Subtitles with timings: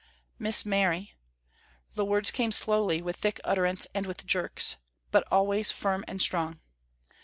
[0.39, 1.13] "Miss Mary,"
[1.93, 4.77] the words came slowly with thick utterance and with jerks,
[5.11, 6.59] but always firm and strong.